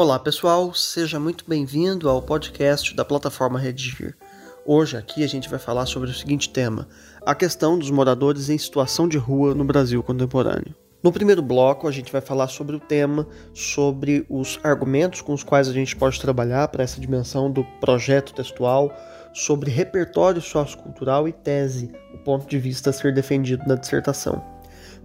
Olá 0.00 0.16
pessoal, 0.16 0.72
seja 0.74 1.18
muito 1.18 1.44
bem-vindo 1.44 2.08
ao 2.08 2.22
podcast 2.22 2.94
da 2.94 3.04
plataforma 3.04 3.58
Redigir. 3.58 4.16
Hoje 4.64 4.96
aqui 4.96 5.24
a 5.24 5.26
gente 5.26 5.48
vai 5.48 5.58
falar 5.58 5.86
sobre 5.86 6.08
o 6.08 6.14
seguinte 6.14 6.50
tema: 6.50 6.86
a 7.26 7.34
questão 7.34 7.76
dos 7.76 7.90
moradores 7.90 8.48
em 8.48 8.56
situação 8.56 9.08
de 9.08 9.18
rua 9.18 9.56
no 9.56 9.64
Brasil 9.64 10.00
contemporâneo. 10.00 10.72
No 11.02 11.10
primeiro 11.10 11.42
bloco, 11.42 11.88
a 11.88 11.90
gente 11.90 12.12
vai 12.12 12.20
falar 12.20 12.46
sobre 12.46 12.76
o 12.76 12.80
tema, 12.80 13.26
sobre 13.52 14.24
os 14.30 14.60
argumentos 14.62 15.20
com 15.20 15.32
os 15.32 15.42
quais 15.42 15.68
a 15.68 15.72
gente 15.72 15.96
pode 15.96 16.20
trabalhar 16.20 16.68
para 16.68 16.84
essa 16.84 17.00
dimensão 17.00 17.50
do 17.50 17.64
projeto 17.80 18.32
textual, 18.32 18.96
sobre 19.34 19.68
repertório 19.68 20.40
sociocultural 20.40 21.26
e 21.26 21.32
tese, 21.32 21.90
o 22.14 22.18
ponto 22.18 22.46
de 22.46 22.56
vista 22.56 22.90
a 22.90 22.92
ser 22.92 23.12
defendido 23.12 23.64
na 23.66 23.74
dissertação. 23.74 24.57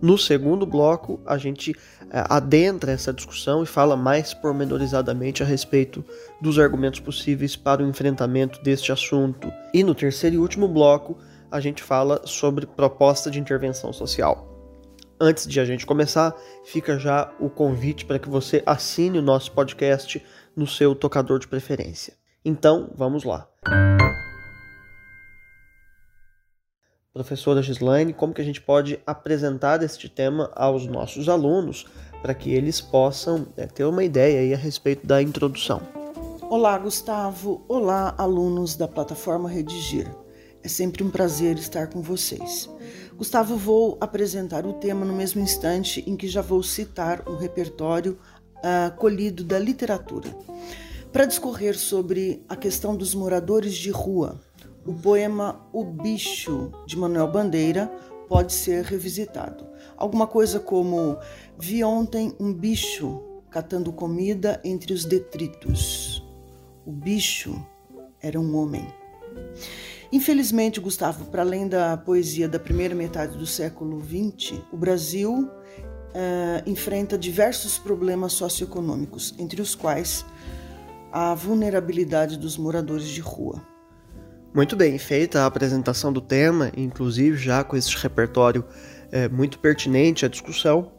No 0.03 0.17
segundo 0.17 0.65
bloco, 0.65 1.21
a 1.25 1.37
gente 1.37 1.73
é, 2.11 2.25
adentra 2.29 2.91
essa 2.91 3.13
discussão 3.13 3.63
e 3.63 3.65
fala 3.65 3.95
mais 3.95 4.33
pormenorizadamente 4.33 5.41
a 5.41 5.45
respeito 5.45 6.03
dos 6.41 6.59
argumentos 6.59 6.99
possíveis 6.99 7.55
para 7.55 7.81
o 7.81 7.87
enfrentamento 7.87 8.61
deste 8.61 8.91
assunto. 8.91 9.49
E 9.73 9.81
no 9.81 9.95
terceiro 9.95 10.35
e 10.35 10.39
último 10.39 10.67
bloco, 10.67 11.17
a 11.49 11.61
gente 11.61 11.81
fala 11.81 12.19
sobre 12.25 12.65
proposta 12.65 13.31
de 13.31 13.39
intervenção 13.39 13.93
social. 13.93 14.45
Antes 15.17 15.47
de 15.47 15.57
a 15.61 15.63
gente 15.63 15.85
começar, 15.85 16.35
fica 16.65 16.99
já 16.99 17.31
o 17.39 17.49
convite 17.49 18.03
para 18.03 18.19
que 18.19 18.27
você 18.27 18.61
assine 18.65 19.19
o 19.19 19.21
nosso 19.21 19.53
podcast 19.53 20.21
no 20.53 20.67
seu 20.67 20.93
tocador 20.93 21.39
de 21.39 21.47
preferência. 21.47 22.13
Então, 22.43 22.91
vamos 22.93 23.23
lá. 23.23 23.47
Professora 27.13 27.61
Gislaine, 27.61 28.11
como 28.11 28.33
que 28.33 28.41
a 28.41 28.43
gente 28.43 28.59
pode 28.59 28.99
apresentar 29.05 29.83
este 29.83 30.09
tema 30.09 30.49
aos 30.55 30.87
nossos 30.87 31.29
alunos 31.29 31.85
para 32.23 32.33
que 32.33 32.51
eles 32.51 32.81
possam 32.81 33.45
é, 33.55 33.67
ter 33.67 33.83
uma 33.83 34.03
ideia 34.03 34.39
aí 34.39 34.51
a 34.51 34.57
respeito 34.57 35.05
da 35.05 35.21
introdução? 35.21 35.79
Olá, 36.49 36.75
Gustavo. 36.75 37.63
Olá, 37.67 38.15
alunos 38.17 38.75
da 38.75 38.87
plataforma 38.87 39.47
Redigir. 39.47 40.09
É 40.63 40.67
sempre 40.67 41.03
um 41.03 41.11
prazer 41.11 41.55
estar 41.59 41.85
com 41.85 42.01
vocês. 42.01 42.67
Gustavo, 43.15 43.57
vou 43.57 43.95
apresentar 44.01 44.65
o 44.65 44.73
tema 44.73 45.05
no 45.05 45.13
mesmo 45.13 45.39
instante 45.39 46.03
em 46.07 46.17
que 46.17 46.27
já 46.27 46.41
vou 46.41 46.63
citar 46.63 47.29
um 47.29 47.37
repertório 47.37 48.17
uh, 48.57 48.91
colhido 48.97 49.43
da 49.43 49.59
literatura. 49.59 50.35
Para 51.11 51.25
discorrer 51.25 51.77
sobre 51.77 52.43
a 52.49 52.55
questão 52.55 52.95
dos 52.95 53.13
moradores 53.13 53.75
de 53.75 53.91
rua, 53.91 54.41
o 54.85 54.93
poema 54.93 55.65
O 55.71 55.83
Bicho, 55.83 56.71
de 56.85 56.97
Manuel 56.97 57.31
Bandeira, 57.31 57.91
pode 58.27 58.53
ser 58.53 58.83
revisitado. 58.83 59.65
Alguma 59.97 60.27
coisa 60.27 60.59
como: 60.59 61.17
Vi 61.57 61.83
ontem 61.83 62.35
um 62.39 62.53
bicho 62.53 63.21
catando 63.49 63.93
comida 63.93 64.59
entre 64.63 64.93
os 64.93 65.05
detritos. 65.05 66.25
O 66.85 66.91
bicho 66.91 67.65
era 68.21 68.39
um 68.39 68.55
homem. 68.57 68.87
Infelizmente, 70.11 70.79
Gustavo, 70.79 71.25
para 71.25 71.41
além 71.41 71.67
da 71.67 71.97
poesia 71.97 72.47
da 72.47 72.59
primeira 72.59 72.93
metade 72.93 73.37
do 73.37 73.47
século 73.47 73.99
XX, 73.99 74.59
o 74.71 74.77
Brasil 74.77 75.49
uh, 76.13 76.69
enfrenta 76.69 77.17
diversos 77.17 77.77
problemas 77.79 78.33
socioeconômicos, 78.33 79.33
entre 79.39 79.61
os 79.61 79.73
quais 79.73 80.25
a 81.11 81.33
vulnerabilidade 81.33 82.37
dos 82.37 82.57
moradores 82.57 83.07
de 83.07 83.21
rua. 83.21 83.72
Muito 84.53 84.75
bem, 84.75 84.99
feita 84.99 85.41
a 85.41 85.45
apresentação 85.47 86.13
do 86.13 86.21
tema, 86.21 86.71
inclusive 86.77 87.35
já 87.37 87.63
com 87.63 87.75
esse 87.75 87.97
repertório 87.97 88.63
é, 89.11 89.27
muito 89.27 89.57
pertinente 89.57 90.27
à 90.27 90.29
discussão, 90.29 90.91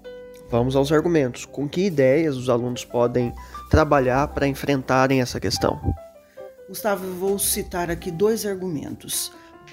vamos 0.51 0.75
aos 0.75 0.91
argumentos. 0.91 1.45
Com 1.45 1.69
que 1.69 1.83
ideias 1.83 2.37
os 2.37 2.49
alunos 2.49 2.85
podem 2.85 3.33
trabalhar 3.71 4.27
para 4.29 4.49
enfrentarem 4.49 5.21
essa 5.21 5.39
questão? 5.39 5.81
Gustavo, 6.69 7.07
vou 7.15 7.39
citar 7.39 7.93
aqui 7.93 8.11
dois 8.11 8.45
argumentos. 8.45 9.31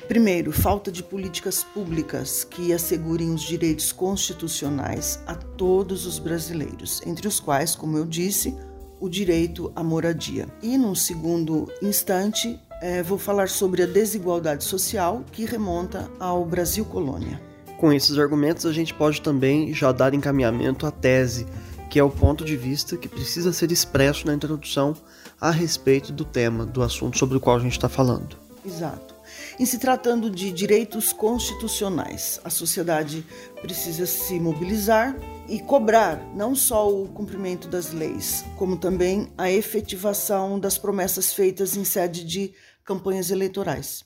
Primeiro, 0.08 0.52
falta 0.52 0.92
de 0.92 1.02
políticas 1.02 1.64
públicas 1.64 2.44
que 2.44 2.72
assegurem 2.72 3.34
os 3.34 3.42
direitos 3.42 3.92
constitucionais 3.92 5.20
a 5.26 5.34
todos 5.34 6.06
os 6.06 6.20
brasileiros, 6.20 7.02
entre 7.04 7.28
os 7.28 7.40
quais, 7.40 7.76
como 7.76 7.98
eu 7.98 8.06
disse, 8.06 8.56
o 9.00 9.10
direito 9.10 9.72
à 9.76 9.84
moradia. 9.84 10.48
E, 10.62 10.78
num 10.78 10.94
segundo 10.94 11.68
instante, 11.82 12.60
é, 12.82 13.04
vou 13.04 13.20
falar 13.20 13.48
sobre 13.48 13.84
a 13.84 13.86
desigualdade 13.86 14.64
social 14.64 15.24
que 15.32 15.46
remonta 15.46 16.10
ao 16.20 16.44
Brasil 16.44 16.84
colônia. 16.84 17.40
Com 17.78 17.94
esses 17.94 18.18
argumentos, 18.18 18.66
a 18.66 18.74
gente 18.74 18.94
pode 18.94 19.22
também 19.22 19.74
já 19.74 19.92
dar 19.92 20.14
encaminhamento 20.14 20.86
à 20.86 20.92
tese, 20.92 21.48
que 21.90 22.00
é 22.00 22.04
o 22.04 22.10
ponto 22.10 22.44
de 22.44 22.58
vista 22.58 22.98
que 22.98 23.08
precisa 23.08 23.54
ser 23.54 23.72
expresso 23.72 24.26
na 24.26 24.34
introdução 24.34 24.96
a 25.40 25.52
respeito 25.52 26.12
do 26.12 26.26
tema, 26.26 26.66
do 26.66 26.82
assunto 26.82 27.18
sobre 27.18 27.38
o 27.38 27.40
qual 27.40 27.58
a 27.58 27.60
gente 27.60 27.74
está 27.74 27.88
falando. 27.88 28.36
Exato. 28.66 29.12
Em 29.60 29.66
se 29.66 29.78
tratando 29.78 30.30
de 30.30 30.52
direitos 30.52 31.14
constitucionais, 31.14 32.40
a 32.44 32.50
sociedade 32.50 33.26
precisa 33.62 34.06
se 34.06 34.40
mobilizar 34.40 35.16
e 35.48 35.60
cobrar 35.60 36.22
não 36.36 36.56
só 36.56 36.90
o 36.90 37.08
cumprimento 37.08 37.68
das 37.68 37.92
leis, 37.92 38.46
como 38.58 38.78
também 38.78 39.32
a 39.38 39.52
efetivação 39.52 40.60
das 40.60 40.78
promessas 40.78 41.34
feitas 41.34 41.76
em 41.76 41.84
sede 41.84 42.24
de 42.24 42.54
campanhas 42.92 43.32
eleitorais. 43.32 44.04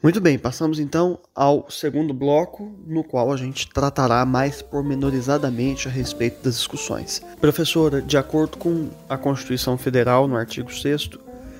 Muito 0.00 0.20
bem, 0.20 0.38
passamos 0.38 0.78
então 0.78 1.18
ao 1.34 1.68
segundo 1.68 2.14
bloco, 2.14 2.72
no 2.86 3.02
qual 3.02 3.32
a 3.32 3.36
gente 3.36 3.68
tratará 3.68 4.24
mais 4.24 4.62
pormenorizadamente 4.62 5.88
a 5.88 5.90
respeito 5.90 6.44
das 6.44 6.58
discussões. 6.58 7.20
Professora, 7.40 8.00
de 8.00 8.16
acordo 8.16 8.56
com 8.56 8.88
a 9.08 9.18
Constituição 9.18 9.76
Federal, 9.76 10.28
no 10.28 10.36
artigo 10.36 10.72
6, 10.72 11.10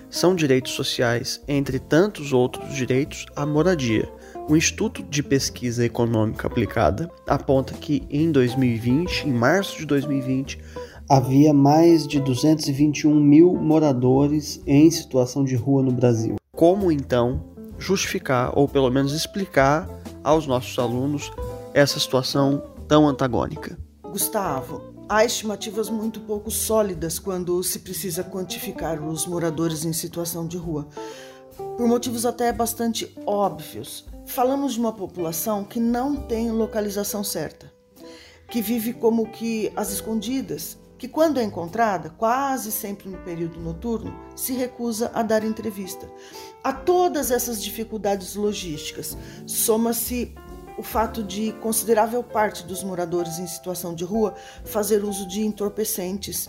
são 0.08 0.36
direitos 0.36 0.70
sociais, 0.70 1.42
entre 1.48 1.80
tantos 1.80 2.32
outros 2.32 2.72
direitos, 2.72 3.26
a 3.34 3.44
moradia. 3.44 4.08
O 4.48 4.56
Instituto 4.56 5.02
de 5.02 5.24
Pesquisa 5.24 5.84
Econômica 5.84 6.46
Aplicada 6.46 7.10
aponta 7.26 7.74
que 7.74 8.06
em 8.08 8.30
2020, 8.30 9.26
em 9.26 9.32
março 9.32 9.76
de 9.76 9.86
2020, 9.86 10.60
havia 11.08 11.54
mais 11.54 12.06
de 12.06 12.18
221 12.20 13.14
mil 13.14 13.54
moradores 13.54 14.60
em 14.66 14.90
situação 14.90 15.44
de 15.44 15.54
rua 15.54 15.82
no 15.82 15.92
Brasil. 15.92 16.36
Como 16.54 16.90
então 16.90 17.44
justificar 17.78 18.58
ou 18.58 18.66
pelo 18.66 18.90
menos 18.90 19.12
explicar 19.12 19.88
aos 20.24 20.46
nossos 20.46 20.76
alunos 20.78 21.30
essa 21.72 22.00
situação 22.00 22.62
tão 22.88 23.06
antagônica. 23.06 23.78
Gustavo, 24.02 24.82
há 25.08 25.24
estimativas 25.24 25.88
muito 25.88 26.20
pouco 26.20 26.50
sólidas 26.50 27.18
quando 27.18 27.62
se 27.62 27.80
precisa 27.80 28.24
quantificar 28.24 29.00
os 29.00 29.26
moradores 29.26 29.84
em 29.84 29.92
situação 29.92 30.46
de 30.46 30.56
rua, 30.56 30.88
por 31.76 31.86
motivos 31.86 32.26
até 32.26 32.52
bastante 32.52 33.14
óbvios. 33.26 34.06
Falamos 34.26 34.72
de 34.72 34.80
uma 34.80 34.92
população 34.92 35.62
que 35.62 35.78
não 35.78 36.16
tem 36.16 36.50
localização 36.50 37.22
certa, 37.22 37.70
que 38.50 38.60
vive 38.60 38.92
como 38.92 39.30
que 39.30 39.70
às 39.76 39.92
escondidas 39.92 40.78
que, 40.98 41.08
quando 41.08 41.38
é 41.38 41.42
encontrada, 41.42 42.10
quase 42.10 42.72
sempre 42.72 43.08
no 43.08 43.18
período 43.18 43.60
noturno, 43.60 44.14
se 44.34 44.52
recusa 44.52 45.10
a 45.14 45.22
dar 45.22 45.44
entrevista. 45.44 46.08
A 46.62 46.72
todas 46.72 47.30
essas 47.30 47.62
dificuldades 47.62 48.34
logísticas, 48.34 49.16
soma-se 49.46 50.34
o 50.78 50.82
fato 50.82 51.22
de 51.22 51.52
considerável 51.54 52.22
parte 52.22 52.64
dos 52.64 52.82
moradores 52.82 53.38
em 53.38 53.46
situação 53.46 53.94
de 53.94 54.04
rua 54.04 54.34
fazer 54.64 55.02
uso 55.04 55.26
de 55.26 55.40
entorpecentes 55.40 56.48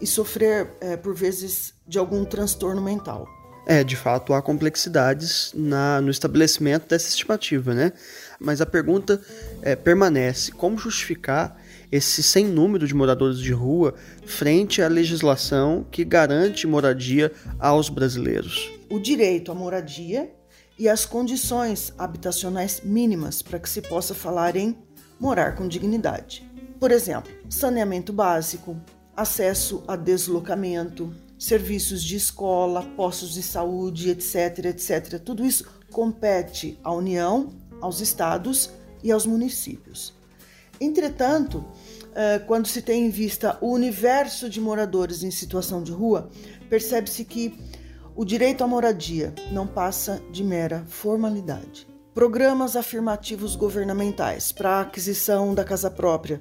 e 0.00 0.06
sofrer, 0.06 0.70
é, 0.80 0.96
por 0.96 1.14
vezes, 1.14 1.74
de 1.86 1.98
algum 1.98 2.24
transtorno 2.24 2.80
mental. 2.80 3.26
É, 3.66 3.82
de 3.82 3.96
fato, 3.96 4.34
há 4.34 4.42
complexidades 4.42 5.50
na, 5.54 6.00
no 6.00 6.10
estabelecimento 6.10 6.86
dessa 6.86 7.08
estimativa, 7.08 7.72
né? 7.72 7.92
Mas 8.38 8.60
a 8.60 8.66
pergunta 8.66 9.20
é, 9.62 9.74
permanece: 9.74 10.52
como 10.52 10.76
justificar 10.76 11.56
esse 11.94 12.24
sem 12.24 12.44
número 12.44 12.88
de 12.88 12.94
moradores 12.94 13.38
de 13.38 13.52
rua 13.52 13.94
frente 14.26 14.82
à 14.82 14.88
legislação 14.88 15.86
que 15.92 16.04
garante 16.04 16.66
moradia 16.66 17.30
aos 17.56 17.88
brasileiros. 17.88 18.68
O 18.90 18.98
direito 18.98 19.52
à 19.52 19.54
moradia 19.54 20.28
e 20.76 20.88
as 20.88 21.06
condições 21.06 21.92
habitacionais 21.96 22.80
mínimas 22.82 23.42
para 23.42 23.60
que 23.60 23.70
se 23.70 23.80
possa 23.80 24.12
falar 24.12 24.56
em 24.56 24.76
morar 25.20 25.54
com 25.54 25.68
dignidade. 25.68 26.44
Por 26.80 26.90
exemplo, 26.90 27.30
saneamento 27.48 28.12
básico, 28.12 28.76
acesso 29.16 29.84
a 29.86 29.94
deslocamento, 29.94 31.14
serviços 31.38 32.02
de 32.02 32.16
escola, 32.16 32.82
postos 32.96 33.34
de 33.34 33.42
saúde, 33.44 34.10
etc, 34.10 34.64
etc. 34.64 35.20
Tudo 35.20 35.46
isso 35.46 35.64
compete 35.92 36.76
à 36.82 36.92
União, 36.92 37.52
aos 37.80 38.00
estados 38.00 38.68
e 39.00 39.12
aos 39.12 39.24
municípios. 39.26 40.23
Entretanto, 40.80 41.64
eh, 42.14 42.40
quando 42.46 42.66
se 42.66 42.82
tem 42.82 43.06
em 43.06 43.10
vista 43.10 43.58
o 43.60 43.72
universo 43.72 44.48
de 44.48 44.60
moradores 44.60 45.22
em 45.22 45.30
situação 45.30 45.82
de 45.82 45.92
rua, 45.92 46.28
percebe-se 46.68 47.24
que 47.24 47.58
o 48.16 48.24
direito 48.24 48.62
à 48.62 48.66
moradia 48.66 49.34
não 49.50 49.66
passa 49.66 50.22
de 50.30 50.44
mera 50.44 50.84
formalidade. 50.86 51.86
Programas 52.14 52.76
afirmativos 52.76 53.56
governamentais 53.56 54.52
para 54.52 54.70
a 54.70 54.80
aquisição 54.82 55.52
da 55.54 55.64
casa 55.64 55.90
própria 55.90 56.40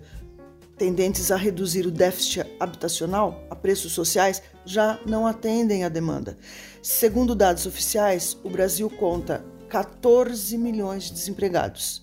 tendentes 0.77 1.31
a 1.31 1.35
reduzir 1.35 1.85
o 1.85 1.91
déficit 1.91 2.45
habitacional 2.59 3.45
a 3.49 3.55
preços 3.55 3.93
sociais, 3.93 4.41
já 4.65 4.99
não 5.05 5.25
atendem 5.25 5.83
à 5.83 5.89
demanda. 5.89 6.37
Segundo 6.81 7.35
dados 7.35 7.65
oficiais, 7.65 8.37
o 8.43 8.49
Brasil 8.49 8.89
conta 8.89 9.45
14 9.69 10.57
milhões 10.57 11.05
de 11.05 11.13
desempregados 11.13 12.02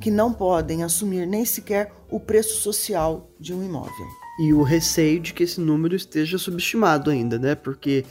que 0.00 0.10
não 0.10 0.32
podem 0.32 0.82
assumir 0.82 1.26
nem 1.26 1.44
sequer 1.44 1.92
o 2.10 2.18
preço 2.18 2.60
social 2.60 3.30
de 3.38 3.54
um 3.54 3.62
imóvel. 3.62 4.06
E 4.40 4.52
o 4.54 4.62
receio 4.62 5.20
de 5.20 5.34
que 5.34 5.42
esse 5.42 5.60
número 5.60 5.94
esteja 5.94 6.38
subestimado 6.38 7.10
ainda, 7.10 7.38
né? 7.38 7.54
Porque, 7.54 8.04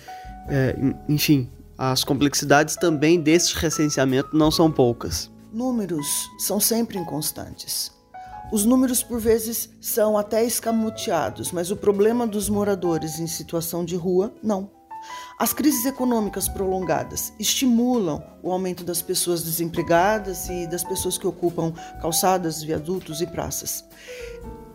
é, 0.47 0.75
enfim, 1.07 1.49
as 1.77 2.03
complexidades 2.03 2.75
também 2.75 3.19
desse 3.19 3.55
recenseamento 3.55 4.37
não 4.37 4.51
são 4.51 4.71
poucas. 4.71 5.31
Números 5.51 6.29
são 6.37 6.59
sempre 6.59 6.99
inconstantes. 6.99 7.91
Os 8.51 8.65
números, 8.65 9.01
por 9.01 9.19
vezes, 9.19 9.69
são 9.79 10.17
até 10.17 10.43
escamoteados, 10.43 11.51
mas 11.51 11.71
o 11.71 11.75
problema 11.75 12.25
dos 12.25 12.49
moradores 12.49 13.19
em 13.19 13.27
situação 13.27 13.85
de 13.85 13.95
rua, 13.95 14.33
não. 14.41 14.71
As 15.37 15.53
crises 15.53 15.85
econômicas 15.85 16.49
prolongadas 16.49 17.31
estimulam 17.39 18.21
o 18.43 18.51
aumento 18.51 18.83
das 18.83 19.01
pessoas 19.01 19.41
desempregadas 19.43 20.49
e 20.49 20.67
das 20.67 20.83
pessoas 20.83 21.17
que 21.17 21.25
ocupam 21.25 21.73
calçadas, 22.01 22.61
viadutos 22.61 23.21
e 23.21 23.27
praças. 23.27 23.85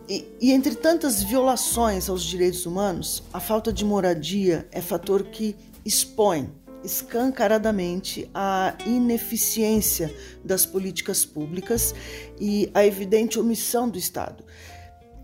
E, 0.07 0.25
e, 0.39 0.51
entre 0.51 0.75
tantas 0.75 1.23
violações 1.23 2.09
aos 2.09 2.23
direitos 2.23 2.65
humanos, 2.65 3.23
a 3.33 3.39
falta 3.39 3.73
de 3.73 3.83
moradia 3.83 4.67
é 4.71 4.81
fator 4.81 5.23
que 5.23 5.55
expõe 5.83 6.49
escancaradamente 6.83 8.29
a 8.33 8.75
ineficiência 8.85 10.15
das 10.43 10.65
políticas 10.65 11.25
públicas 11.25 11.95
e 12.39 12.69
a 12.73 12.85
evidente 12.85 13.39
omissão 13.39 13.89
do 13.89 13.97
Estado, 13.97 14.43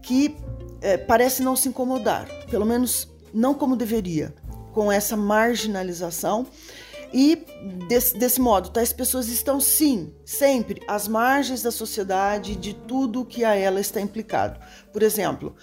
que 0.01 0.35
é, 0.81 0.97
parece 0.97 1.43
não 1.43 1.55
se 1.55 1.69
incomodar, 1.69 2.27
pelo 2.49 2.65
menos 2.65 3.07
não 3.31 3.53
como 3.53 3.75
deveria, 3.75 4.33
com 4.73 4.91
essa 4.91 5.15
marginalização. 5.17 6.47
E 7.13 7.45
desse, 7.89 8.17
desse 8.17 8.39
modo, 8.39 8.69
tais 8.69 8.93
pessoas 8.93 9.27
estão 9.27 9.59
sim, 9.59 10.13
sempre 10.25 10.81
às 10.87 11.07
margens 11.07 11.61
da 11.61 11.69
sociedade 11.69 12.55
de 12.55 12.73
tudo 12.73 13.25
que 13.25 13.43
a 13.43 13.53
ela 13.53 13.81
está 13.81 13.99
implicado. 13.99 14.57
Por 14.93 15.03
exemplo, 15.03 15.53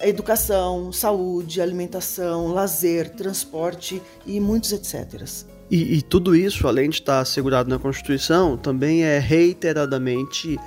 educação, 0.00 0.92
saúde, 0.92 1.62
alimentação, 1.62 2.48
lazer, 2.48 3.10
transporte 3.10 4.02
e 4.26 4.38
muitos 4.38 4.72
etc. 4.72 5.24
E, 5.70 5.96
e, 5.96 6.02
tudo 6.02 6.34
isso, 6.34 6.66
além 6.66 6.88
de 6.88 6.96
estar 6.96 7.20
assegurado 7.20 7.68
na 7.68 7.78
Constituição, 7.78 8.56
também 8.56 9.04
é 9.04 9.18
reiteradamente 9.18 10.58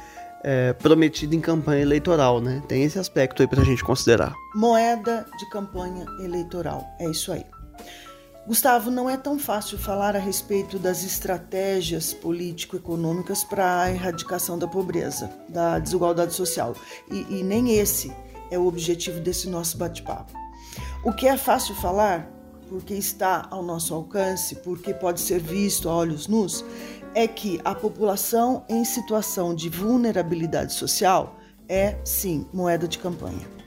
é, 0.43 0.73
prometido 0.73 1.35
em 1.35 1.39
campanha 1.39 1.81
eleitoral, 1.81 2.39
né? 2.39 2.61
Tem 2.67 2.83
esse 2.83 2.99
aspecto 2.99 3.41
aí 3.41 3.47
para 3.47 3.61
a 3.61 3.65
gente 3.65 3.83
considerar. 3.83 4.33
Moeda 4.55 5.25
de 5.39 5.49
campanha 5.49 6.05
eleitoral, 6.19 6.85
é 6.99 7.09
isso 7.09 7.31
aí. 7.31 7.43
Gustavo, 8.47 8.89
não 8.89 9.07
é 9.07 9.17
tão 9.17 9.37
fácil 9.37 9.77
falar 9.77 10.15
a 10.15 10.19
respeito 10.19 10.79
das 10.79 11.03
estratégias 11.03 12.11
político-econômicas 12.11 13.43
para 13.43 13.81
a 13.81 13.91
erradicação 13.91 14.57
da 14.57 14.67
pobreza, 14.67 15.29
da 15.47 15.77
desigualdade 15.77 16.33
social. 16.33 16.75
E, 17.11 17.39
e 17.39 17.43
nem 17.43 17.77
esse 17.77 18.11
é 18.49 18.57
o 18.57 18.65
objetivo 18.65 19.19
desse 19.19 19.47
nosso 19.47 19.77
bate-papo. 19.77 20.33
O 21.05 21.13
que 21.13 21.27
é 21.27 21.37
fácil 21.37 21.75
falar, 21.75 22.27
porque 22.67 22.95
está 22.95 23.47
ao 23.51 23.61
nosso 23.61 23.93
alcance, 23.93 24.55
porque 24.55 24.91
pode 24.91 25.21
ser 25.21 25.39
visto 25.39 25.87
a 25.87 25.95
olhos 25.95 26.27
nus, 26.27 26.65
é 27.13 27.27
que 27.27 27.61
a 27.63 27.75
população 27.75 28.65
em 28.67 28.83
situação 28.83 29.53
de 29.53 29.69
vulnerabilidade 29.69 30.73
social 30.73 31.35
é, 31.69 31.97
sim, 32.03 32.47
moeda 32.51 32.87
de 32.87 32.97
campanha. 32.97 33.60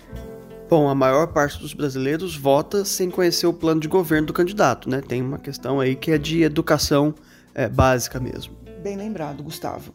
Bom, 0.69 0.89
a 0.89 0.95
maior 0.95 1.27
parte 1.27 1.59
dos 1.59 1.75
brasileiros 1.75 2.37
vota 2.37 2.85
sem 2.85 3.11
conhecer 3.11 3.47
o 3.47 3.53
plano 3.53 3.81
de 3.81 3.89
governo 3.89 4.29
do 4.29 4.33
candidato, 4.33 4.89
né? 4.89 5.03
Tem 5.07 5.21
uma 5.21 5.39
questão 5.39 5.79
aí 5.79 5.95
que 5.95 6.11
é 6.11 6.19
de 6.19 6.43
educação 6.43 7.15
é, 7.55 7.69
básica 7.69 8.19
mesmo. 8.19 8.55
Bem 8.83 8.97
lembrado, 8.97 9.43
Gustavo. 9.43 9.95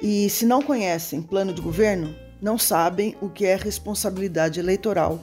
E 0.00 0.28
se 0.30 0.46
não 0.46 0.62
conhecem 0.62 1.22
plano 1.22 1.52
de 1.52 1.60
governo, 1.60 2.14
não 2.40 2.58
sabem 2.58 3.16
o 3.20 3.28
que 3.28 3.44
é 3.44 3.56
responsabilidade 3.56 4.60
eleitoral, 4.60 5.20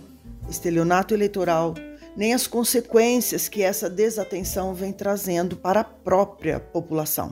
estelionato 0.50 1.14
eleitoral, 1.14 1.74
nem 2.16 2.34
as 2.34 2.48
consequências 2.48 3.48
que 3.48 3.62
essa 3.62 3.90
desatenção 3.90 4.74
vem 4.74 4.92
trazendo 4.92 5.56
para 5.56 5.82
a 5.82 5.84
própria 5.84 6.60
população. 6.60 7.32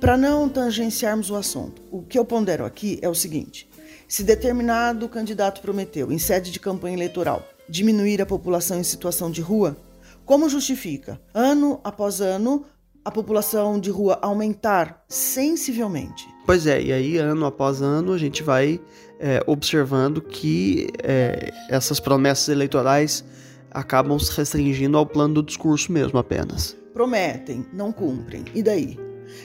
Para 0.00 0.16
não 0.16 0.48
tangenciarmos 0.48 1.30
o 1.30 1.36
assunto, 1.36 1.82
o 1.90 2.02
que 2.02 2.18
eu 2.18 2.24
pondero 2.24 2.64
aqui 2.64 2.98
é 3.02 3.08
o 3.08 3.14
seguinte: 3.14 3.68
se 4.10 4.24
determinado 4.24 5.08
candidato 5.08 5.60
prometeu, 5.60 6.10
em 6.10 6.18
sede 6.18 6.50
de 6.50 6.58
campanha 6.58 6.96
eleitoral, 6.96 7.48
diminuir 7.68 8.20
a 8.20 8.26
população 8.26 8.80
em 8.80 8.82
situação 8.82 9.30
de 9.30 9.40
rua, 9.40 9.76
como 10.24 10.48
justifica, 10.48 11.20
ano 11.32 11.80
após 11.84 12.20
ano, 12.20 12.64
a 13.04 13.10
população 13.12 13.78
de 13.78 13.88
rua 13.88 14.18
aumentar 14.20 15.04
sensivelmente? 15.08 16.26
Pois 16.44 16.66
é, 16.66 16.82
e 16.82 16.92
aí, 16.92 17.18
ano 17.18 17.46
após 17.46 17.80
ano, 17.80 18.12
a 18.12 18.18
gente 18.18 18.42
vai 18.42 18.80
é, 19.20 19.44
observando 19.46 20.20
que 20.20 20.88
é, 21.04 21.52
essas 21.68 22.00
promessas 22.00 22.48
eleitorais 22.48 23.24
acabam 23.70 24.18
se 24.18 24.36
restringindo 24.36 24.98
ao 24.98 25.06
plano 25.06 25.34
do 25.34 25.42
discurso 25.44 25.92
mesmo, 25.92 26.18
apenas. 26.18 26.76
Prometem, 26.92 27.64
não 27.72 27.92
cumprem. 27.92 28.44
E 28.56 28.60
daí? 28.60 28.98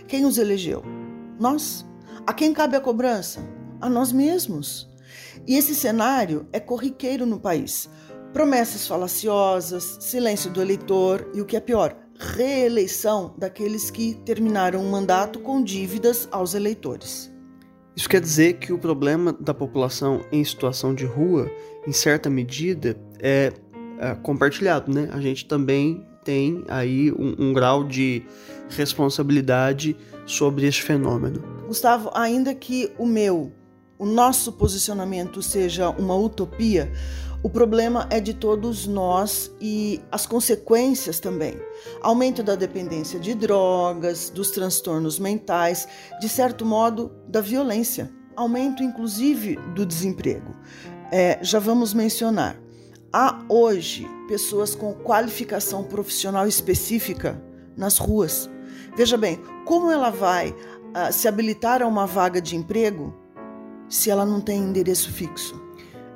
Quem 0.08 0.26
os 0.26 0.40
elegeu? 0.40 0.84
Nós? 1.40 1.86
A 2.26 2.34
quem 2.34 2.52
cabe 2.52 2.76
a 2.76 2.82
cobrança? 2.82 3.42
A 3.86 3.90
nós 3.90 4.12
mesmos. 4.12 4.90
E 5.48 5.56
esse 5.56 5.76
cenário 5.76 6.48
é 6.52 6.60
corriqueiro 6.60 7.26
no 7.26 7.40
país. 7.40 7.90
Promessas 8.34 8.88
falaciosas, 8.88 9.98
silêncio 10.02 10.52
do 10.52 10.62
eleitor 10.62 11.30
e 11.34 11.42
o 11.42 11.46
que 11.46 11.56
é 11.56 11.60
pior, 11.60 11.96
reeleição 12.20 13.34
daqueles 13.38 13.90
que 13.90 14.16
terminaram 14.26 14.82
o 14.82 14.92
mandato 14.92 15.40
com 15.40 15.64
dívidas 15.64 16.28
aos 16.32 16.54
eleitores. 16.54 17.32
Isso 17.96 18.10
quer 18.10 18.20
dizer 18.20 18.54
que 18.54 18.74
o 18.74 18.78
problema 18.78 19.32
da 19.32 19.54
população 19.54 20.26
em 20.31 20.44
situação 20.44 20.94
de 20.94 21.06
rua, 21.06 21.50
em 21.88 21.94
certa 21.94 22.30
medida, 22.30 22.98
é, 23.20 23.54
é 24.00 24.16
compartilhado, 24.16 24.94
né? 24.94 25.10
A 25.14 25.22
gente 25.22 25.46
também 25.46 26.06
tem 26.26 26.64
aí 26.68 27.12
um, 27.14 27.36
um 27.38 27.54
grau 27.54 27.86
de 27.86 28.24
responsabilidade 28.70 29.96
sobre 30.26 30.66
esse 30.66 30.81
fenômeno. 30.81 31.42
Gustavo, 31.68 32.12
ainda 32.14 32.54
que 32.54 32.92
o 32.98 33.06
meu 33.06 33.54
o 33.97 34.06
nosso 34.06 34.52
posicionamento 34.52 35.42
seja 35.42 35.90
uma 35.90 36.16
utopia, 36.16 36.92
o 37.42 37.49
problema 37.49 38.07
é 38.09 38.19
de 38.19 38.33
todos 38.33 38.87
nós 38.87 39.52
e 39.61 40.02
as 40.11 40.25
consequências 40.25 41.19
também. 41.19 41.56
Aumento 42.02 42.42
da 42.42 42.56
dependência 42.56 43.19
de 43.19 43.35
drogas, 43.35 44.31
dos 44.31 44.49
transtornos 44.49 45.19
mentais, 45.19 45.87
de 46.19 46.28
certo 46.28 46.66
modo, 46.66 47.11
da 47.28 47.42
violência. 47.42 48.11
Aumento, 48.35 48.81
inclusive, 48.81 49.57
do 49.75 49.85
desemprego. 49.85 50.56
É, 51.11 51.37
já 51.42 51.59
vamos 51.59 51.94
mencionar. 51.94 52.59
Há 53.14 53.45
hoje 53.47 54.07
pessoas 54.28 54.73
com 54.73 54.92
qualificação 54.94 55.83
profissional 55.83 56.47
específica 56.47 57.40
nas 57.78 57.99
ruas. 57.99 58.49
Veja 58.97 59.18
bem, 59.18 59.40
como 59.66 59.92
ela 59.92 60.09
vai 60.09 60.49
uh, 60.49 61.14
se 61.14 61.28
habilitar 61.28 61.83
a 61.83 61.87
uma 61.87 62.07
vaga 62.07 62.42
de 62.42 62.56
emprego 62.56 63.25
se 63.89 64.09
ela 64.09 64.25
não 64.25 64.42
tem 64.42 64.59
endereço 64.59 65.11
fixo. 65.11 65.61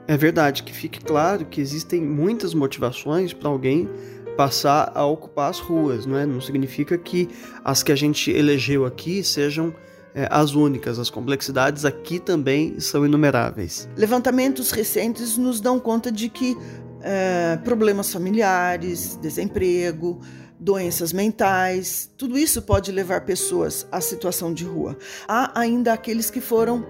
É 0.08 0.18
verdade, 0.18 0.64
que 0.64 0.74
fique 0.74 1.00
claro 1.00 1.46
que 1.46 1.62
existem 1.62 2.02
muitas 2.02 2.54
motivações 2.54 3.32
para 3.32 3.48
alguém 3.48 3.88
passar 4.36 4.92
a 4.96 5.06
ocupar 5.06 5.50
as 5.50 5.60
ruas, 5.60 6.06
não 6.06 6.18
é? 6.18 6.26
Não 6.26 6.42
significa 6.42 6.98
que 6.98 7.30
as 7.64 7.84
que 7.84 7.92
a 7.92 7.96
gente 7.96 8.32
elegeu 8.32 8.86
aqui 8.86 9.24
sejam 9.24 9.74
é, 10.16 10.28
as 10.32 10.56
únicas. 10.56 10.98
As 10.98 11.10
complexidades 11.10 11.86
aqui 11.86 12.20
também 12.20 12.80
são 12.80 13.06
inumeráveis. 13.06 13.88
Levantamentos 13.96 14.72
recentes 14.72 15.38
nos 15.38 15.62
dão 15.62 15.80
conta 15.80 16.12
de 16.12 16.30
que 16.30 16.58
é, 17.02 17.60
problemas 17.64 18.12
familiares, 18.12 19.16
desemprego, 19.22 20.20
doenças 20.60 21.14
mentais, 21.14 22.12
tudo 22.18 22.38
isso 22.38 22.62
pode 22.62 22.92
levar 22.92 23.22
pessoas 23.26 23.88
à 23.92 24.02
situação 24.02 24.54
de 24.54 24.66
rua. 24.66 24.98
Há 25.28 25.60
ainda 25.60 25.94
aqueles 25.94 26.30
que 26.30 26.42
foram 26.42 26.86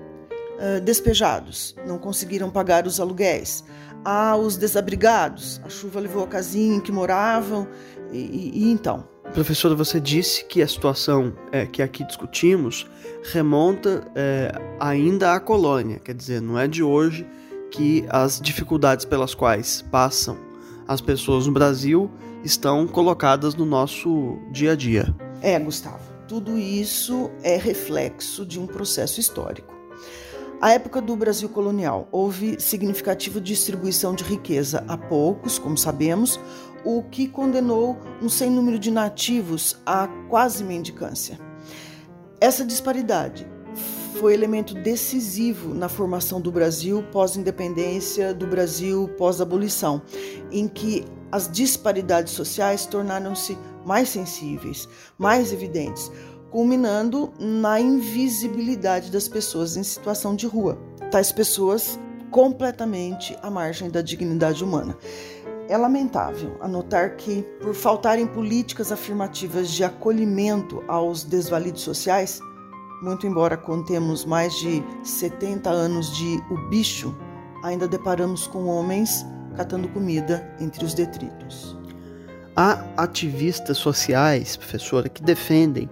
despejados, 0.83 1.75
não 1.85 1.97
conseguiram 1.97 2.49
pagar 2.49 2.85
os 2.85 2.99
aluguéis. 2.99 3.63
Há 4.03 4.35
os 4.35 4.55
desabrigados, 4.55 5.59
a 5.63 5.69
chuva 5.69 5.99
levou 5.99 6.23
a 6.23 6.27
casinha 6.27 6.77
em 6.77 6.79
que 6.79 6.91
moravam, 6.91 7.67
e, 8.11 8.17
e, 8.17 8.51
e 8.63 8.71
então. 8.71 9.07
Professora, 9.33 9.75
você 9.75 9.99
disse 9.99 10.45
que 10.45 10.61
a 10.61 10.67
situação 10.67 11.33
é, 11.51 11.65
que 11.65 11.81
aqui 11.81 12.03
discutimos 12.03 12.87
remonta 13.31 14.09
é, 14.15 14.51
ainda 14.79 15.33
à 15.33 15.39
colônia, 15.39 15.99
quer 15.99 16.15
dizer, 16.15 16.41
não 16.41 16.57
é 16.57 16.67
de 16.67 16.81
hoje 16.81 17.27
que 17.69 18.05
as 18.09 18.41
dificuldades 18.41 19.05
pelas 19.05 19.35
quais 19.35 19.83
passam 19.91 20.37
as 20.87 21.01
pessoas 21.01 21.45
no 21.45 21.51
Brasil 21.51 22.09
estão 22.43 22.87
colocadas 22.87 23.53
no 23.53 23.65
nosso 23.65 24.39
dia 24.51 24.71
a 24.71 24.75
dia. 24.75 25.13
É, 25.41 25.59
Gustavo, 25.59 25.99
tudo 26.27 26.57
isso 26.57 27.29
é 27.43 27.57
reflexo 27.57 28.43
de 28.45 28.59
um 28.59 28.65
processo 28.65 29.19
histórico. 29.19 29.75
A 30.61 30.71
época 30.71 31.01
do 31.01 31.15
Brasil 31.15 31.47
colonial 31.47 32.09
houve 32.11 32.59
significativa 32.59 33.39
distribuição 33.39 34.13
de 34.13 34.25
riqueza 34.25 34.83
a 34.89 34.97
poucos, 34.97 35.57
como 35.57 35.77
sabemos, 35.77 36.37
o 36.83 37.01
que 37.03 37.29
condenou 37.29 37.97
um 38.21 38.27
sem 38.27 38.49
número 38.49 38.77
de 38.77 38.91
nativos 38.91 39.77
à 39.85 40.05
quase 40.27 40.65
mendicância. 40.65 41.39
Essa 42.41 42.65
disparidade 42.65 43.47
foi 44.19 44.33
elemento 44.33 44.73
decisivo 44.73 45.73
na 45.73 45.87
formação 45.87 46.41
do 46.41 46.51
Brasil 46.51 47.03
pós-independência, 47.09 48.33
do 48.33 48.45
Brasil 48.45 49.07
pós-abolição, 49.17 50.01
em 50.51 50.67
que 50.67 51.05
as 51.31 51.49
disparidades 51.49 52.33
sociais 52.33 52.85
tornaram-se 52.85 53.57
mais 53.85 54.09
sensíveis, 54.09 54.89
mais 55.17 55.53
evidentes, 55.53 56.11
culminando 56.51 57.31
na 57.39 57.79
invisibilidade 57.79 59.11
das 59.11 59.27
pessoas 59.27 59.77
em 59.77 59.83
situação 59.83 60.35
de 60.35 60.47
rua, 60.47 60.77
tais 61.11 61.31
pessoas 61.31 61.99
completamente 62.31 63.37
à 63.41 63.49
margem 63.49 63.89
da 63.89 64.01
dignidade 64.01 64.63
humana. 64.63 64.97
É 65.67 65.77
lamentável 65.77 66.57
anotar 66.61 67.15
que, 67.15 67.43
por 67.61 67.75
faltarem 67.75 68.25
políticas 68.25 68.91
afirmativas 68.91 69.69
de 69.69 69.83
acolhimento 69.83 70.83
aos 70.87 71.23
desvalidos 71.23 71.81
sociais, 71.81 72.39
muito 73.03 73.27
embora 73.27 73.55
contemos 73.55 74.25
mais 74.25 74.53
de 74.55 74.83
70 75.03 75.69
anos 75.69 76.15
de 76.17 76.39
O 76.51 76.69
Bicho, 76.69 77.15
ainda 77.63 77.87
deparamos 77.87 78.47
com 78.47 78.65
homens 78.65 79.25
catando 79.55 79.87
comida 79.89 80.55
entre 80.59 80.83
os 80.83 80.93
detritos. 80.93 81.77
Há 82.55 82.83
ativistas 82.97 83.77
sociais, 83.77 84.57
professora, 84.57 85.07
que 85.07 85.21
defendem 85.21 85.89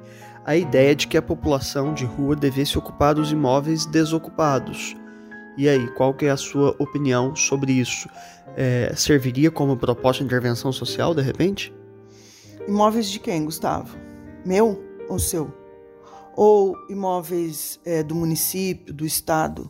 a 0.47 0.55
ideia 0.55 0.95
de 0.95 1.09
que 1.09 1.17
a 1.17 1.21
população 1.21 1.93
de 1.93 2.05
rua 2.05 2.33
devesse 2.33 2.77
ocupar 2.77 3.19
os 3.19 3.33
imóveis 3.33 3.85
desocupados. 3.85 4.95
E 5.57 5.67
aí, 5.67 5.89
qual 5.89 6.13
que 6.13 6.25
é 6.25 6.29
a 6.29 6.37
sua 6.37 6.73
opinião 6.79 7.35
sobre 7.35 7.73
isso? 7.73 8.07
É, 8.55 8.93
serviria 8.95 9.51
como 9.51 9.75
proposta 9.75 10.23
de 10.23 10.27
intervenção 10.27 10.71
social, 10.71 11.13
de 11.13 11.21
repente? 11.21 11.75
Imóveis 12.65 13.09
de 13.09 13.19
quem, 13.19 13.43
Gustavo? 13.43 13.97
Meu 14.45 14.81
ou 15.09 15.19
seu? 15.19 15.53
Ou 16.33 16.77
imóveis 16.89 17.77
é, 17.83 18.01
do 18.01 18.15
município, 18.15 18.93
do 18.93 19.05
estado? 19.05 19.69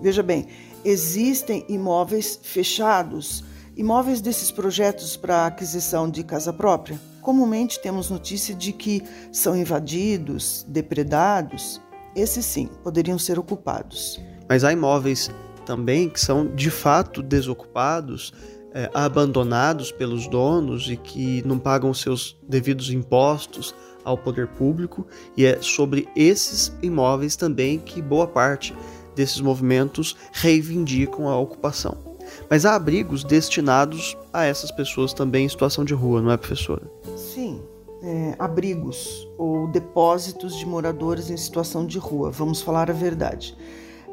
Veja 0.00 0.22
bem, 0.22 0.46
existem 0.82 1.62
imóveis 1.68 2.40
fechados, 2.42 3.44
imóveis 3.76 4.22
desses 4.22 4.50
projetos 4.50 5.14
para 5.14 5.44
aquisição 5.44 6.08
de 6.08 6.24
casa 6.24 6.54
própria 6.54 6.98
Comumente 7.26 7.80
temos 7.80 8.08
notícia 8.08 8.54
de 8.54 8.70
que 8.70 9.02
são 9.32 9.56
invadidos, 9.56 10.64
depredados. 10.68 11.80
Esses 12.14 12.46
sim 12.46 12.70
poderiam 12.84 13.18
ser 13.18 13.36
ocupados. 13.36 14.20
Mas 14.48 14.62
há 14.62 14.72
imóveis 14.72 15.28
também 15.64 16.08
que 16.08 16.20
são 16.20 16.46
de 16.54 16.70
fato 16.70 17.24
desocupados, 17.24 18.32
é, 18.72 18.88
abandonados 18.94 19.90
pelos 19.90 20.28
donos 20.28 20.88
e 20.88 20.96
que 20.96 21.42
não 21.44 21.58
pagam 21.58 21.92
seus 21.92 22.38
devidos 22.48 22.92
impostos 22.92 23.74
ao 24.04 24.16
poder 24.16 24.46
público, 24.46 25.04
e 25.36 25.44
é 25.44 25.60
sobre 25.60 26.06
esses 26.14 26.72
imóveis 26.80 27.34
também 27.34 27.80
que 27.80 28.00
boa 28.00 28.28
parte 28.28 28.72
desses 29.16 29.40
movimentos 29.40 30.16
reivindicam 30.30 31.28
a 31.28 31.36
ocupação. 31.36 32.05
Mas 32.48 32.64
há 32.64 32.74
abrigos 32.74 33.24
destinados 33.24 34.16
a 34.32 34.44
essas 34.44 34.70
pessoas 34.70 35.12
também 35.12 35.46
em 35.46 35.48
situação 35.48 35.84
de 35.84 35.94
rua, 35.94 36.20
não 36.22 36.30
é, 36.30 36.36
professora? 36.36 36.82
Sim, 37.16 37.62
é, 38.02 38.34
abrigos 38.38 39.26
ou 39.36 39.68
depósitos 39.68 40.56
de 40.56 40.66
moradores 40.66 41.30
em 41.30 41.36
situação 41.36 41.86
de 41.86 41.98
rua, 41.98 42.30
vamos 42.30 42.62
falar 42.62 42.90
a 42.90 42.94
verdade. 42.94 43.56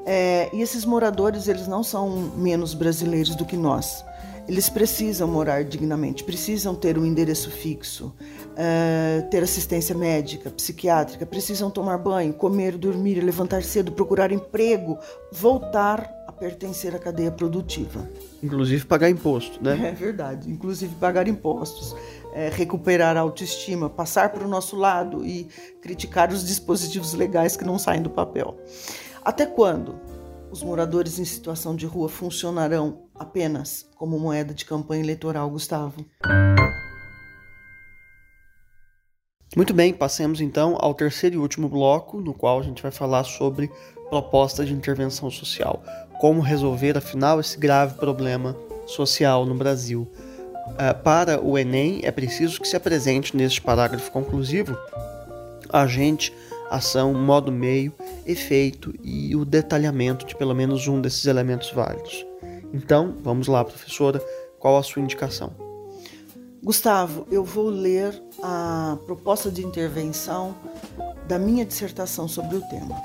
É, 0.06 0.50
e 0.54 0.62
esses 0.62 0.84
moradores, 0.84 1.48
eles 1.48 1.68
não 1.68 1.84
são 1.84 2.10
menos 2.36 2.74
brasileiros 2.74 3.36
do 3.36 3.46
que 3.46 3.56
nós. 3.56 4.04
Eles 4.48 4.68
precisam 4.68 5.26
morar 5.26 5.64
dignamente, 5.64 6.24
precisam 6.24 6.76
ter 6.76 6.98
um 6.98 7.06
endereço 7.06 7.50
fixo, 7.50 8.14
é, 8.58 9.26
ter 9.32 9.42
assistência 9.42 9.96
médica, 9.96 10.50
psiquiátrica, 10.50 11.26
precisam 11.26 11.72
tomar 11.72 11.98
banho, 11.98 12.34
comer, 12.34 12.78
dormir, 12.78 13.22
levantar 13.22 13.64
cedo, 13.64 13.94
procurar 13.94 14.34
emprego, 14.34 15.00
voltar 15.32 16.23
pertencer 16.44 16.94
à 16.94 17.00
cadeia 17.00 17.32
produtiva. 17.32 18.06
Inclusive 18.44 18.86
pagar 18.86 19.10
imposto, 19.10 19.64
né? 19.64 19.80
É 19.88 19.92
verdade. 19.94 20.52
Inclusive 20.52 20.94
pagar 20.96 21.26
impostos, 21.26 21.96
é, 22.34 22.50
recuperar 22.50 23.16
a 23.16 23.22
autoestima, 23.22 23.90
passar 23.90 24.30
para 24.30 24.44
o 24.44 24.48
nosso 24.48 24.76
lado 24.76 25.26
e 25.26 25.48
criticar 25.82 26.34
os 26.34 26.46
dispositivos 26.46 27.14
legais 27.14 27.56
que 27.56 27.64
não 27.64 27.80
saem 27.80 28.02
do 28.02 28.10
papel. 28.10 28.58
Até 29.24 29.46
quando 29.46 29.96
os 30.52 30.62
moradores 30.62 31.18
em 31.18 31.24
situação 31.24 31.78
de 31.78 31.86
rua 31.86 32.10
funcionarão 32.10 33.04
apenas 33.16 33.88
como 33.96 34.20
moeda 34.20 34.54
de 34.54 34.66
campanha 34.66 35.02
eleitoral, 35.02 35.50
Gustavo? 35.50 36.06
Muito 39.56 39.74
bem, 39.74 39.94
passemos 39.94 40.42
então 40.42 40.76
ao 40.80 40.94
terceiro 40.94 41.36
e 41.36 41.40
último 41.40 41.70
bloco, 41.70 42.20
no 42.20 42.34
qual 42.34 42.60
a 42.60 42.64
gente 42.64 42.82
vai 42.82 42.92
falar 42.92 43.24
sobre 43.24 43.72
proposta 44.10 44.66
de 44.66 44.74
intervenção 44.74 45.30
social 45.30 45.84
como 46.24 46.40
resolver, 46.40 46.98
afinal, 46.98 47.42
esse 47.42 47.58
grave 47.58 47.96
problema 47.96 48.56
social 48.86 49.46
no 49.46 49.54
Brasil. 49.54 50.08
Uh, 50.70 51.04
para 51.04 51.44
o 51.44 51.58
Enem, 51.58 52.00
é 52.02 52.12
preciso 52.12 52.62
que 52.62 52.68
se 52.68 52.78
apresente 52.78 53.36
neste 53.36 53.62
parágrafo 53.62 54.10
conclusivo 54.10 54.78
agente, 55.70 56.34
ação, 56.70 57.14
modo 57.14 57.52
meio, 57.52 57.92
efeito 58.26 58.94
e 59.04 59.36
o 59.36 59.44
detalhamento 59.44 60.26
de 60.26 60.34
pelo 60.34 60.56
menos 60.56 60.88
um 60.88 61.02
desses 61.02 61.26
elementos 61.26 61.72
válidos. 61.72 62.26
Então, 62.72 63.18
vamos 63.22 63.50
lá, 63.50 63.66
professora, 63.66 64.22
qual 64.60 64.78
a 64.78 64.84
sua 64.84 65.02
indicação? 65.02 65.63
Gustavo, 66.64 67.28
eu 67.30 67.44
vou 67.44 67.68
ler 67.68 68.24
a 68.42 68.98
proposta 69.06 69.52
de 69.52 69.66
intervenção 69.66 70.56
da 71.28 71.38
minha 71.38 71.66
dissertação 71.66 72.26
sobre 72.26 72.56
o 72.56 72.62
tema. 72.62 72.96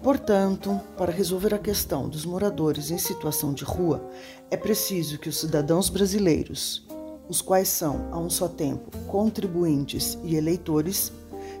Portanto, 0.00 0.80
para 0.96 1.10
resolver 1.10 1.52
a 1.52 1.58
questão 1.58 2.08
dos 2.08 2.24
moradores 2.24 2.92
em 2.92 2.96
situação 2.96 3.52
de 3.52 3.64
rua, 3.64 4.08
é 4.52 4.56
preciso 4.56 5.18
que 5.18 5.28
os 5.28 5.40
cidadãos 5.40 5.88
brasileiros, 5.88 6.86
os 7.28 7.42
quais 7.42 7.66
são, 7.66 8.08
a 8.12 8.18
um 8.20 8.30
só 8.30 8.46
tempo, 8.46 8.96
contribuintes 9.08 10.16
e 10.22 10.36
eleitores, 10.36 11.12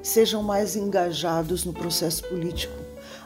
sejam 0.04 0.44
mais 0.44 0.76
engajados 0.76 1.64
no 1.64 1.72
processo 1.72 2.22
político, 2.28 2.78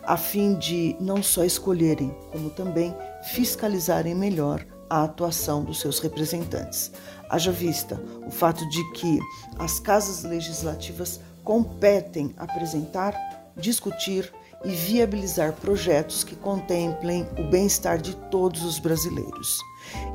a 0.05 0.17
fim 0.17 0.55
de 0.55 0.97
não 0.99 1.23
só 1.23 1.45
escolherem, 1.45 2.17
como 2.33 2.49
também 2.49 2.97
fiscalizarem 3.25 4.15
melhor 4.15 4.65
a 4.89 5.05
atuação 5.05 5.65
dos 5.65 5.81
seus 5.81 5.99
representantes. 5.99 6.93
Haja 7.29 7.53
vista 7.53 8.01
o 8.27 8.31
fato 8.31 8.69
de 8.69 8.93
que 8.93 9.19
as 9.59 9.81
casas 9.81 10.25
legislativas 10.25 11.21
competem 11.43 12.35
apresentar, 12.37 13.15
discutir, 13.57 14.33
e 14.65 14.71
viabilizar 14.71 15.53
projetos 15.53 16.25
que 16.25 16.35
contemplem 16.35 17.27
o 17.39 17.45
bem-estar 17.45 17.99
de 17.99 18.17
todos 18.17 18.65
os 18.65 18.79
brasileiros. 18.79 19.61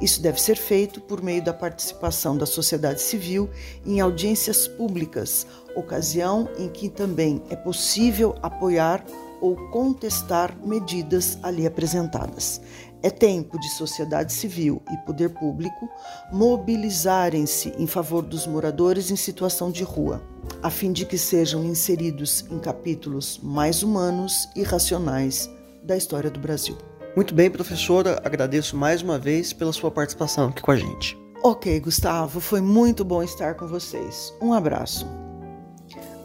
Isso 0.02 0.22
deve 0.22 0.42
ser 0.42 0.58
feito 0.58 1.00
por 1.00 1.22
meio 1.22 1.44
da 1.44 1.54
participação 1.54 2.36
da 2.36 2.46
sociedade 2.46 3.02
civil 3.02 3.50
em 3.86 4.00
audiências 4.00 4.68
públicas, 4.68 5.46
ocasião 5.76 6.50
em 6.58 6.68
que 6.68 6.90
também 6.90 7.44
é 7.50 7.56
possível 7.56 8.36
apoiar 8.42 9.06
ou 9.40 9.56
contestar 9.70 10.58
medidas 10.66 11.38
ali 11.44 11.66
apresentadas. 11.66 12.60
É 13.02 13.10
tempo 13.10 13.60
de 13.60 13.70
sociedade 13.70 14.34
civil 14.34 14.82
e 14.92 14.98
poder 15.06 15.30
público 15.30 15.90
mobilizarem-se 16.32 17.74
em 17.78 17.88
favor 17.88 18.22
dos 18.22 18.46
moradores 18.46 19.10
em 19.10 19.16
situação 19.16 19.72
de 19.72 19.84
rua 19.84 20.22
a 20.62 20.70
fim 20.70 20.92
de 20.92 21.06
que 21.06 21.18
sejam 21.18 21.64
inseridos 21.64 22.46
em 22.50 22.60
capítulos 22.60 23.40
mais 23.42 23.84
humanos 23.84 24.50
e 24.56 24.64
racionais 24.64 25.50
da 25.84 25.96
história 25.96 26.30
do 26.30 26.40
Brasil. 26.40 26.78
Muito 27.16 27.34
bem, 27.34 27.50
professora, 27.50 28.22
agradeço 28.24 28.78
mais 28.78 29.02
uma 29.02 29.18
vez 29.18 29.52
pela 29.54 29.74
sua 29.74 29.92
participação 29.92 30.50
aqui 30.50 30.62
com 30.62 30.72
a 30.72 30.76
gente. 30.76 31.18
Ok, 31.44 31.80
Gustavo, 31.80 32.40
foi 32.40 32.62
muito 32.62 33.04
bom 33.04 33.24
estar 33.24 33.56
com 33.56 33.68
vocês. 33.68 34.34
Um 34.42 34.54
abraço. 34.54 35.08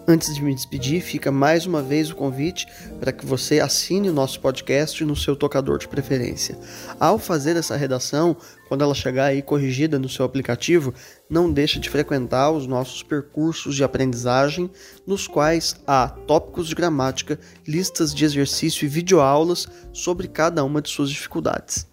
Antes 0.06 0.34
de 0.34 0.42
me 0.42 0.54
despedir, 0.54 1.00
fica 1.00 1.32
mais 1.32 1.64
uma 1.64 1.82
vez 1.82 2.10
o 2.10 2.14
convite 2.14 2.66
para 3.00 3.10
que 3.10 3.24
você 3.24 3.58
assine 3.58 4.10
o 4.10 4.12
nosso 4.12 4.38
podcast 4.38 5.02
no 5.02 5.16
seu 5.16 5.34
tocador 5.34 5.78
de 5.78 5.88
preferência. 5.88 6.58
Ao 7.00 7.18
fazer 7.18 7.56
essa 7.56 7.74
redação, 7.74 8.36
quando 8.68 8.84
ela 8.84 8.94
chegar 8.94 9.26
aí 9.26 9.40
corrigida 9.40 9.98
no 9.98 10.08
seu 10.08 10.26
aplicativo, 10.26 10.92
não 11.28 11.50
deixe 11.50 11.78
de 11.78 11.88
frequentar 11.88 12.50
os 12.50 12.66
nossos 12.66 13.02
percursos 13.02 13.74
de 13.74 13.82
aprendizagem, 13.82 14.70
nos 15.06 15.26
quais 15.26 15.74
há 15.86 16.08
tópicos 16.08 16.68
de 16.68 16.74
gramática, 16.74 17.40
listas 17.66 18.14
de 18.14 18.26
exercício 18.26 18.84
e 18.84 18.88
videoaulas 18.88 19.66
sobre 19.90 20.28
cada 20.28 20.62
uma 20.64 20.82
de 20.82 20.90
suas 20.90 21.08
dificuldades. 21.08 21.86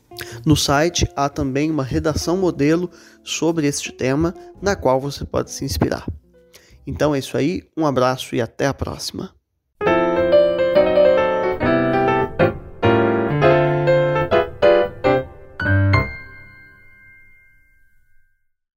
No 0.46 0.58
site 0.58 1.10
há 1.16 1.30
também 1.30 1.72
uma 1.72 1.84
redação 1.84 2.36
modelo 2.36 2.90
sobre 3.24 3.68
este 3.68 3.90
tema, 3.90 4.36
na 4.62 4.76
qual 4.76 5.00
você 5.00 5.24
pode 5.24 5.50
se 5.50 5.64
inspirar. 5.64 6.06
Então 6.86 7.14
é 7.14 7.20
isso 7.20 7.38
aí, 7.38 7.64
um 7.78 7.86
abraço 7.86 8.36
e 8.36 8.42
até 8.42 8.68
a 8.68 8.74
próxima. 8.74 9.34